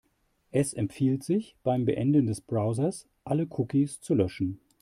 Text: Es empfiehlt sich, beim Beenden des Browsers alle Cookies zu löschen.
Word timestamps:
Es 0.49 0.73
empfiehlt 0.73 1.23
sich, 1.23 1.55
beim 1.61 1.85
Beenden 1.85 2.25
des 2.25 2.41
Browsers 2.41 3.07
alle 3.23 3.45
Cookies 3.47 4.01
zu 4.01 4.15
löschen. 4.15 4.59